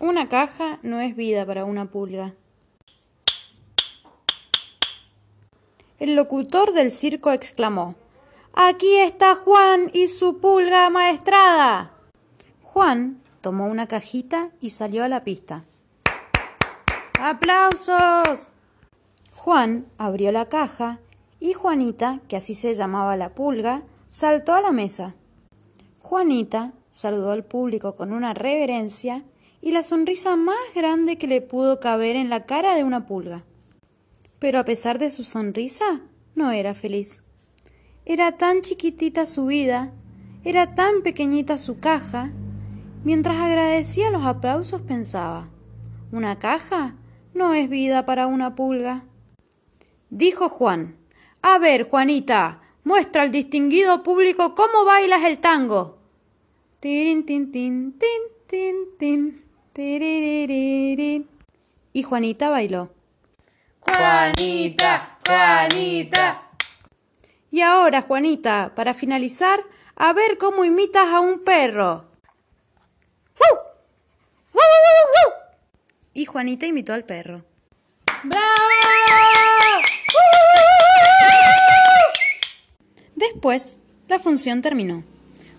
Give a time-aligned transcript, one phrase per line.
[0.00, 2.34] Una caja no es vida para una pulga.
[5.98, 7.96] El locutor del circo exclamó
[8.54, 11.90] Aquí está Juan y su pulga maestrada.
[12.62, 15.64] Juan tomó una cajita y salió a la pista.
[17.20, 18.50] ¡Aplausos!
[19.34, 21.00] Juan abrió la caja
[21.40, 25.16] y Juanita, que así se llamaba la pulga, saltó a la mesa.
[26.00, 29.24] Juanita saludó al público con una reverencia
[29.60, 33.44] y la sonrisa más grande que le pudo caber en la cara de una pulga.
[34.38, 36.02] Pero a pesar de su sonrisa,
[36.34, 37.22] no era feliz.
[38.04, 39.92] Era tan chiquitita su vida,
[40.44, 42.32] era tan pequeñita su caja.
[43.04, 45.48] Mientras agradecía los aplausos pensaba,
[46.12, 46.94] una caja
[47.34, 49.04] no es vida para una pulga.
[50.10, 50.96] Dijo Juan,
[51.42, 55.98] a ver, Juanita, muestra al distinguido público cómo bailas el tango.
[56.80, 57.98] tin, tin, tin,
[58.46, 59.47] tin, tin.
[59.80, 61.22] Y
[62.02, 62.90] Juanita bailó.
[63.78, 66.42] Juanita, Juanita.
[67.52, 69.60] Y ahora, Juanita, para finalizar,
[69.94, 72.06] a ver cómo imitas a un perro.
[76.12, 77.44] Y Juanita imitó al perro.
[78.24, 78.46] ¡Bravo!
[83.14, 85.04] Después, la función terminó.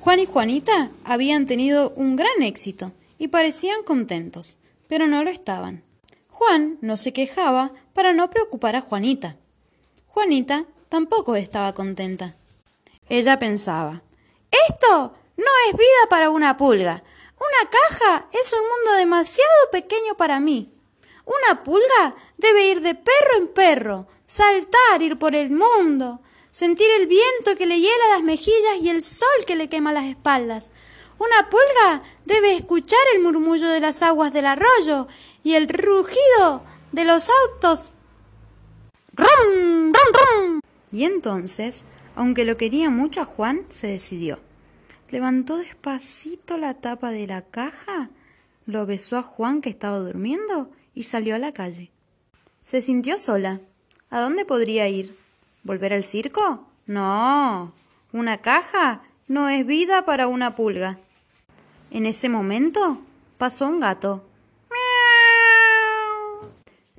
[0.00, 4.56] Juan y Juanita habían tenido un gran éxito y parecían contentos,
[4.88, 5.84] pero no lo estaban.
[6.28, 9.36] Juan no se quejaba para no preocupar a Juanita.
[10.06, 12.34] Juanita tampoco estaba contenta.
[13.10, 14.02] Ella pensaba,
[14.50, 17.04] esto no es vida para una pulga.
[17.36, 20.72] Una caja es un mundo demasiado pequeño para mí.
[21.26, 27.06] Una pulga debe ir de perro en perro, saltar, ir por el mundo, sentir el
[27.06, 30.70] viento que le hiela las mejillas y el sol que le quema las espaldas,
[31.20, 35.06] una pulga debe escuchar el murmullo de las aguas del arroyo
[35.42, 37.96] y el rugido de los autos.
[39.12, 40.60] ¡Rum, rum, rum!
[40.90, 41.84] Y entonces,
[42.16, 44.40] aunque lo quería mucho a Juan, se decidió.
[45.10, 48.08] Levantó despacito la tapa de la caja,
[48.64, 51.90] lo besó a Juan que estaba durmiendo y salió a la calle.
[52.62, 53.60] Se sintió sola.
[54.08, 55.14] ¿A dónde podría ir?
[55.64, 56.66] ¿Volver al circo?
[56.86, 57.74] No.
[58.10, 60.98] Una caja no es vida para una pulga.
[61.90, 63.02] En ese momento
[63.36, 64.24] pasó un gato.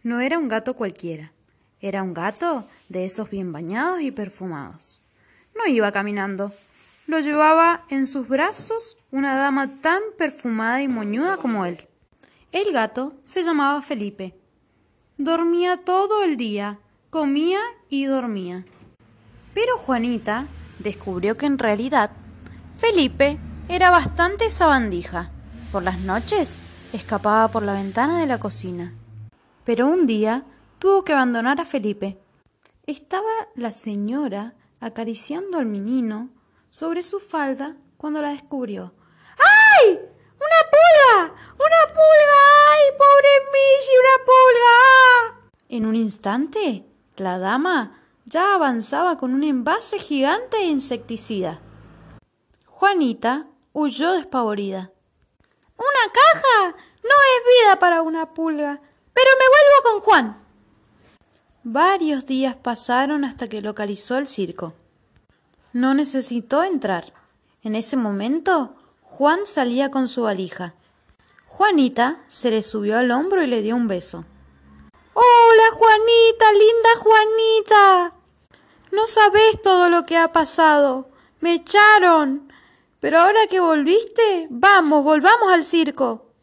[0.03, 1.31] No era un gato cualquiera,
[1.79, 5.01] era un gato de esos bien bañados y perfumados.
[5.55, 6.51] No iba caminando,
[7.07, 11.87] lo llevaba en sus brazos una dama tan perfumada y moñuda como él.
[12.51, 14.35] El gato se llamaba Felipe.
[15.17, 16.79] Dormía todo el día,
[17.09, 18.65] comía y dormía.
[19.53, 20.47] Pero Juanita
[20.79, 22.11] descubrió que en realidad
[22.77, 23.39] Felipe
[23.71, 25.31] era bastante sabandija.
[25.71, 26.57] Por las noches
[26.91, 28.93] escapaba por la ventana de la cocina.
[29.63, 30.43] Pero un día
[30.77, 32.19] tuvo que abandonar a Felipe.
[32.85, 36.31] Estaba la señora acariciando al menino
[36.69, 38.93] sobre su falda cuando la descubrió.
[39.37, 39.91] ¡Ay!
[39.93, 41.33] ¡Una pulga!
[41.53, 42.41] ¡Una pulga!
[42.71, 45.49] ¡Ay, pobre Michi, una pulga!
[45.69, 51.61] En un instante, la dama ya avanzaba con un envase gigante de insecticida.
[52.65, 54.91] Juanita huyó despavorida.
[55.77, 58.81] Una caja no es vida para una pulga,
[59.13, 60.45] pero me vuelvo con Juan.
[61.63, 64.73] Varios días pasaron hasta que localizó el circo.
[65.73, 67.13] No necesitó entrar.
[67.63, 70.73] En ese momento, Juan salía con su valija.
[71.47, 74.25] Juanita se le subió al hombro y le dio un beso.
[75.13, 78.13] Hola, Juanita, linda Juanita.
[78.91, 81.09] No sabes todo lo que ha pasado.
[81.39, 82.50] Me echaron.
[83.01, 86.35] Pero ahora que volviste, vamos, volvamos al circo.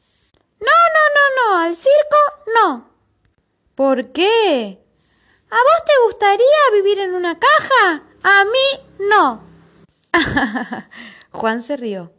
[0.61, 2.17] No, no, no, no, al circo
[2.53, 2.91] no.
[3.77, 4.85] ¿Por qué?
[5.51, 8.03] ¿A vos te gustaría vivir en una caja?
[8.25, 9.45] A mí no.
[11.31, 12.13] Juan se rió.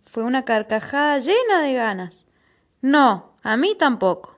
[0.00, 2.24] Fue una carcajada llena de ganas.
[2.80, 4.33] No, a mí tampoco.